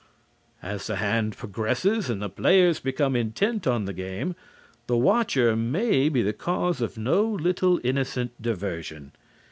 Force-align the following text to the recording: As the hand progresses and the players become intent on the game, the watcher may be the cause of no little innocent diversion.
As 0.63 0.87
the 0.87 0.95
hand 0.95 1.37
progresses 1.37 2.09
and 2.09 2.23
the 2.23 2.27
players 2.27 2.79
become 2.79 3.15
intent 3.15 3.67
on 3.67 3.85
the 3.85 3.93
game, 3.93 4.33
the 4.87 4.97
watcher 4.97 5.55
may 5.55 6.09
be 6.09 6.23
the 6.23 6.33
cause 6.33 6.81
of 6.81 6.97
no 6.97 7.21
little 7.23 7.79
innocent 7.83 8.31
diversion. 8.41 9.11